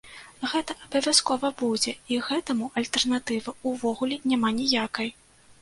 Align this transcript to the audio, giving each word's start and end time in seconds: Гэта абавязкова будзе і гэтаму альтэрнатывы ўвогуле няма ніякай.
Гэта 0.53 0.71
абавязкова 0.85 1.51
будзе 1.59 1.93
і 2.15 2.19
гэтаму 2.29 2.71
альтэрнатывы 2.81 3.55
ўвогуле 3.73 4.19
няма 4.33 4.49
ніякай. 4.63 5.09